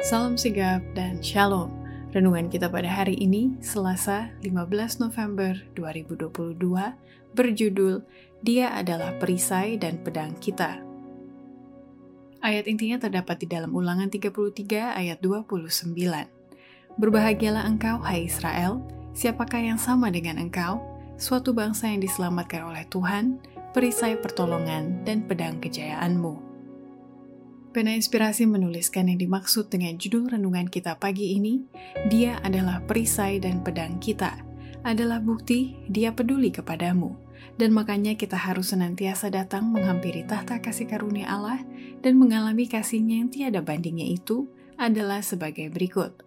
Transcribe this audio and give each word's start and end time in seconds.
Salam 0.00 0.32
sigap 0.32 0.80
dan 0.96 1.20
shalom. 1.20 1.68
Renungan 2.16 2.48
kita 2.48 2.72
pada 2.72 2.88
hari 2.88 3.20
ini, 3.20 3.52
Selasa 3.60 4.32
15 4.40 4.96
November 4.96 5.52
2022, 5.76 6.56
berjudul 7.36 8.00
Dia 8.40 8.72
adalah 8.80 9.20
perisai 9.20 9.76
dan 9.76 10.00
pedang 10.00 10.32
kita. 10.40 10.80
Ayat 12.40 12.64
intinya 12.64 12.96
terdapat 12.96 13.44
di 13.44 13.46
dalam 13.52 13.76
ulangan 13.76 14.08
33 14.08 14.96
ayat 14.96 15.20
29. 15.20 15.92
Berbahagialah 16.96 17.68
engkau, 17.68 18.00
hai 18.00 18.24
Israel, 18.24 18.80
siapakah 19.12 19.60
yang 19.60 19.76
sama 19.76 20.08
dengan 20.08 20.40
engkau, 20.40 20.80
suatu 21.20 21.52
bangsa 21.52 21.92
yang 21.92 22.00
diselamatkan 22.00 22.64
oleh 22.64 22.88
Tuhan, 22.88 23.36
perisai 23.76 24.16
pertolongan 24.16 25.04
dan 25.04 25.28
pedang 25.28 25.60
kejayaanmu. 25.60 26.49
Pena 27.70 27.94
Inspirasi 27.94 28.50
menuliskan 28.50 29.06
yang 29.06 29.22
dimaksud 29.22 29.70
dengan 29.70 29.94
judul 29.94 30.34
renungan 30.34 30.66
kita 30.66 30.98
pagi 30.98 31.38
ini, 31.38 31.62
dia 32.10 32.42
adalah 32.42 32.82
perisai 32.82 33.38
dan 33.38 33.62
pedang 33.62 34.02
kita, 34.02 34.42
adalah 34.82 35.22
bukti 35.22 35.78
dia 35.86 36.10
peduli 36.10 36.50
kepadamu, 36.50 37.14
dan 37.62 37.70
makanya 37.70 38.18
kita 38.18 38.34
harus 38.34 38.74
senantiasa 38.74 39.30
datang 39.30 39.70
menghampiri 39.70 40.26
tahta 40.26 40.58
kasih 40.58 40.90
karunia 40.90 41.30
Allah 41.30 41.62
dan 42.02 42.18
mengalami 42.18 42.66
kasihnya 42.66 43.22
yang 43.22 43.30
tiada 43.30 43.62
bandingnya 43.62 44.18
itu 44.18 44.50
adalah 44.74 45.22
sebagai 45.22 45.70
berikut. 45.70 46.26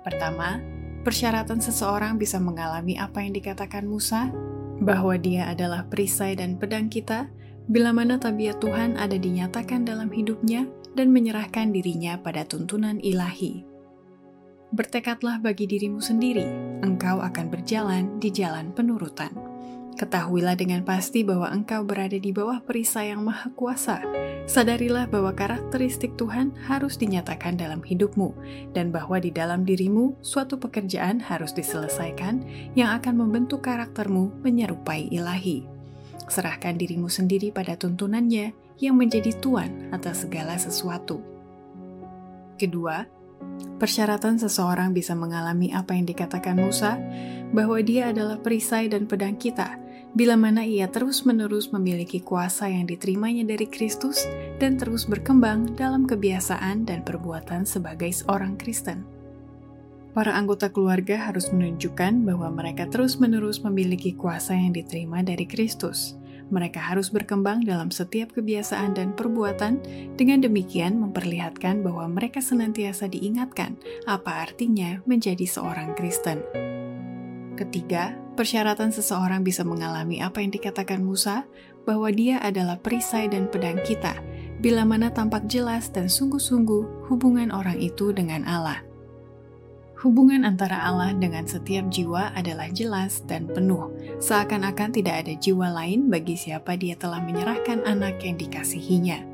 Pertama, 0.00 0.64
persyaratan 1.04 1.60
seseorang 1.60 2.16
bisa 2.16 2.40
mengalami 2.40 2.96
apa 2.96 3.20
yang 3.20 3.36
dikatakan 3.36 3.84
Musa, 3.84 4.32
bahwa 4.80 5.12
dia 5.20 5.44
adalah 5.52 5.84
perisai 5.92 6.40
dan 6.40 6.56
pedang 6.56 6.88
kita, 6.88 7.28
bila 7.64 7.96
mana 7.96 8.20
tabiat 8.20 8.60
Tuhan 8.60 9.00
ada 9.00 9.16
dinyatakan 9.16 9.88
dalam 9.88 10.12
hidupnya 10.12 10.68
dan 10.92 11.10
menyerahkan 11.10 11.72
dirinya 11.72 12.20
pada 12.20 12.44
tuntunan 12.44 13.00
ilahi. 13.00 13.64
Bertekadlah 14.74 15.38
bagi 15.38 15.70
dirimu 15.70 16.02
sendiri, 16.02 16.44
engkau 16.82 17.22
akan 17.22 17.46
berjalan 17.48 18.18
di 18.18 18.28
jalan 18.34 18.74
penurutan. 18.74 19.30
Ketahuilah 19.94 20.58
dengan 20.58 20.82
pasti 20.82 21.22
bahwa 21.22 21.46
engkau 21.54 21.86
berada 21.86 22.18
di 22.18 22.34
bawah 22.34 22.58
perisai 22.66 23.14
yang 23.14 23.22
maha 23.22 23.54
kuasa. 23.54 24.02
Sadarilah 24.50 25.06
bahwa 25.06 25.30
karakteristik 25.30 26.18
Tuhan 26.18 26.50
harus 26.66 26.98
dinyatakan 26.98 27.54
dalam 27.54 27.78
hidupmu, 27.78 28.34
dan 28.74 28.90
bahwa 28.90 29.22
di 29.22 29.30
dalam 29.30 29.62
dirimu 29.62 30.18
suatu 30.18 30.58
pekerjaan 30.58 31.22
harus 31.22 31.54
diselesaikan 31.54 32.42
yang 32.74 32.90
akan 32.98 33.14
membentuk 33.14 33.62
karaktermu 33.62 34.34
menyerupai 34.42 35.06
ilahi 35.14 35.73
serahkan 36.28 36.76
dirimu 36.76 37.08
sendiri 37.08 37.50
pada 37.54 37.76
tuntunannya 37.78 38.52
yang 38.82 38.98
menjadi 38.98 39.34
tuan 39.38 39.90
atas 39.94 40.26
segala 40.26 40.58
sesuatu. 40.58 41.20
Kedua, 42.58 43.06
persyaratan 43.78 44.38
seseorang 44.38 44.94
bisa 44.94 45.12
mengalami 45.18 45.70
apa 45.74 45.94
yang 45.94 46.06
dikatakan 46.06 46.58
Musa, 46.58 46.98
bahwa 47.54 47.78
dia 47.82 48.10
adalah 48.10 48.42
perisai 48.42 48.90
dan 48.90 49.06
pedang 49.06 49.38
kita, 49.38 49.78
bila 50.14 50.38
mana 50.38 50.62
ia 50.62 50.86
terus-menerus 50.86 51.74
memiliki 51.74 52.22
kuasa 52.22 52.70
yang 52.70 52.86
diterimanya 52.86 53.42
dari 53.46 53.66
Kristus 53.66 54.26
dan 54.62 54.78
terus 54.78 55.06
berkembang 55.06 55.74
dalam 55.74 56.06
kebiasaan 56.06 56.86
dan 56.86 57.02
perbuatan 57.02 57.66
sebagai 57.66 58.10
seorang 58.10 58.54
Kristen. 58.54 59.13
Para 60.14 60.38
anggota 60.38 60.70
keluarga 60.70 61.18
harus 61.18 61.50
menunjukkan 61.50 62.22
bahwa 62.22 62.46
mereka 62.54 62.86
terus-menerus 62.86 63.58
memiliki 63.66 64.14
kuasa 64.14 64.54
yang 64.54 64.70
diterima 64.70 65.26
dari 65.26 65.42
Kristus. 65.42 66.14
Mereka 66.54 66.78
harus 66.78 67.10
berkembang 67.10 67.66
dalam 67.66 67.90
setiap 67.90 68.30
kebiasaan 68.30 68.94
dan 68.94 69.10
perbuatan, 69.18 69.82
dengan 70.14 70.38
demikian 70.38 71.02
memperlihatkan 71.02 71.82
bahwa 71.82 72.06
mereka 72.06 72.38
senantiasa 72.38 73.10
diingatkan 73.10 73.74
apa 74.06 74.46
artinya 74.46 75.02
menjadi 75.02 75.50
seorang 75.50 75.98
Kristen. 75.98 76.46
Ketiga, 77.58 78.14
persyaratan 78.38 78.94
seseorang 78.94 79.42
bisa 79.42 79.66
mengalami 79.66 80.22
apa 80.22 80.38
yang 80.38 80.54
dikatakan 80.54 81.02
Musa, 81.02 81.42
bahwa 81.82 82.06
dia 82.14 82.38
adalah 82.38 82.78
perisai 82.78 83.26
dan 83.26 83.50
pedang 83.50 83.82
kita, 83.82 84.14
bila 84.62 84.86
mana 84.86 85.10
tampak 85.10 85.50
jelas 85.50 85.90
dan 85.90 86.06
sungguh-sungguh 86.06 87.10
hubungan 87.10 87.50
orang 87.50 87.82
itu 87.82 88.14
dengan 88.14 88.46
Allah. 88.46 88.93
Hubungan 90.04 90.44
antara 90.44 90.84
Allah 90.84 91.16
dengan 91.16 91.48
setiap 91.48 91.88
jiwa 91.88 92.36
adalah 92.36 92.68
jelas 92.68 93.24
dan 93.24 93.48
penuh, 93.48 93.88
seakan-akan 94.20 94.92
tidak 94.92 95.24
ada 95.24 95.32
jiwa 95.32 95.72
lain 95.72 96.12
bagi 96.12 96.36
siapa 96.36 96.76
dia 96.76 96.92
telah 96.92 97.24
menyerahkan 97.24 97.80
anak 97.88 98.20
yang 98.20 98.36
dikasihinya. 98.36 99.24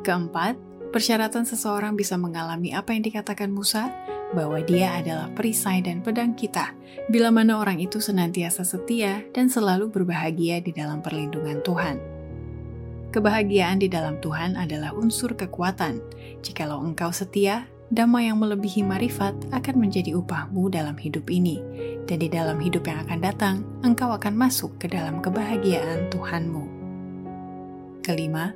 Keempat, 0.00 0.56
persyaratan 0.88 1.44
seseorang 1.44 2.00
bisa 2.00 2.16
mengalami 2.16 2.72
apa 2.72 2.96
yang 2.96 3.04
dikatakan 3.04 3.52
Musa, 3.52 3.92
bahwa 4.32 4.56
dia 4.64 4.96
adalah 4.96 5.28
perisai 5.36 5.84
dan 5.84 6.00
pedang 6.00 6.32
kita, 6.32 6.72
bila 7.12 7.28
mana 7.28 7.60
orang 7.60 7.76
itu 7.76 8.00
senantiasa 8.00 8.64
setia 8.64 9.20
dan 9.36 9.52
selalu 9.52 9.92
berbahagia 9.92 10.64
di 10.64 10.72
dalam 10.72 11.04
perlindungan 11.04 11.60
Tuhan. 11.60 11.96
Kebahagiaan 13.12 13.84
di 13.84 13.92
dalam 13.92 14.16
Tuhan 14.24 14.56
adalah 14.56 14.96
unsur 14.96 15.36
kekuatan. 15.36 16.00
Jikalau 16.40 16.80
engkau 16.84 17.12
setia, 17.12 17.68
damai 17.88 18.28
yang 18.28 18.36
melebihi 18.36 18.84
marifat 18.84 19.32
akan 19.48 19.76
menjadi 19.80 20.12
upahmu 20.12 20.68
dalam 20.68 20.96
hidup 21.00 21.24
ini, 21.32 21.60
dan 22.04 22.20
di 22.20 22.28
dalam 22.28 22.60
hidup 22.60 22.84
yang 22.84 23.00
akan 23.08 23.18
datang, 23.20 23.56
engkau 23.80 24.12
akan 24.12 24.36
masuk 24.36 24.76
ke 24.76 24.92
dalam 24.92 25.24
kebahagiaan 25.24 26.12
Tuhanmu. 26.12 26.64
Kelima, 28.04 28.52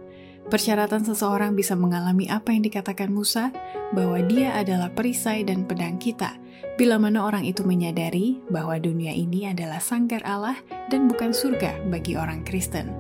persyaratan 0.53 1.05
seseorang 1.09 1.57
bisa 1.57 1.73
mengalami 1.73 2.29
apa 2.29 2.53
yang 2.53 2.61
dikatakan 2.65 3.09
Musa, 3.09 3.49
bahwa 3.97 4.21
dia 4.21 4.53
adalah 4.53 4.93
perisai 4.93 5.49
dan 5.49 5.65
pedang 5.65 5.97
kita, 5.97 6.37
bila 6.77 7.01
mana 7.01 7.25
orang 7.25 7.49
itu 7.49 7.65
menyadari 7.65 8.41
bahwa 8.53 8.77
dunia 8.77 9.17
ini 9.17 9.49
adalah 9.49 9.81
sangkar 9.81 10.21
Allah 10.29 10.57
dan 10.93 11.09
bukan 11.09 11.33
surga 11.33 11.89
bagi 11.89 12.21
orang 12.21 12.45
Kristen. 12.45 12.93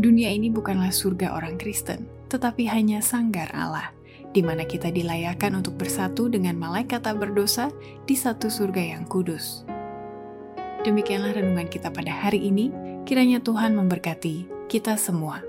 Dunia 0.00 0.32
ini 0.32 0.48
bukanlah 0.48 0.92
surga 0.92 1.36
orang 1.36 1.60
Kristen, 1.60 2.08
tetapi 2.32 2.70
hanya 2.70 3.02
sanggar 3.02 3.50
Allah 3.52 3.97
di 4.36 4.44
mana 4.44 4.68
kita 4.68 4.92
dilayakan 4.92 5.64
untuk 5.64 5.80
bersatu 5.80 6.28
dengan 6.28 6.60
malaikat 6.60 7.00
tak 7.00 7.16
berdosa 7.16 7.72
di 8.04 8.12
satu 8.12 8.52
surga 8.52 8.98
yang 8.98 9.04
kudus. 9.08 9.64
Demikianlah 10.84 11.34
renungan 11.34 11.66
kita 11.66 11.88
pada 11.88 12.12
hari 12.12 12.44
ini, 12.52 12.70
kiranya 13.08 13.40
Tuhan 13.40 13.74
memberkati 13.74 14.68
kita 14.68 15.00
semua. 15.00 15.47